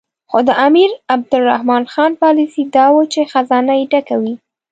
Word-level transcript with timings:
خو 0.29 0.37
د 0.47 0.49
امیر 0.67 0.89
عبدالرحمن 1.15 1.83
خان 1.93 2.11
پالیسي 2.23 2.63
دا 2.75 2.85
وه 2.93 3.03
چې 3.13 3.21
خزانه 3.31 3.73
یې 3.79 3.85
ډکه 3.91 4.15
وي. 4.21 4.33